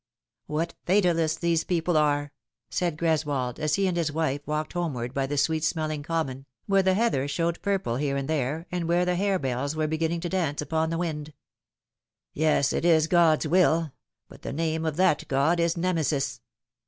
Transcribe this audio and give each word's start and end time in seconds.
"What 0.47 0.73
fatalists 0.87 1.37
these 1.37 1.63
people 1.63 1.95
are!" 1.95 2.31
said 2.71 2.97
Greswold, 2.97 3.59
as 3.59 3.75
he 3.75 3.85
and 3.85 3.95
his 3.95 4.11
wife 4.11 4.41
walked 4.47 4.73
homeward 4.73 5.13
by 5.13 5.27
the 5.27 5.37
sweet 5.37 5.63
smelling 5.63 6.01
common, 6.01 6.47
where 6.65 6.81
the 6.81 6.95
heather 6.95 7.27
showed 7.27 7.61
purple 7.61 7.97
here 7.97 8.17
and 8.17 8.27
there, 8.27 8.65
aud 8.73 8.85
where 8.85 9.05
the 9.05 9.13
hare 9.15 9.37
bells 9.37 9.75
were 9.75 9.85
beginning 9.85 10.21
to 10.21 10.27
dance 10.29 10.59
upon 10.59 10.89
the 10.89 10.97
wind." 10.97 11.33
Yes, 12.33 12.73
it 12.73 12.83
is 12.83 13.05
God's 13.05 13.47
will; 13.47 13.91
but 14.27 14.41
the 14.41 14.51
name 14.53 14.87
of 14.87 14.95
that 14.95 15.27
God 15.27 15.59
is 15.59 15.77
Nemesis." 15.77 16.41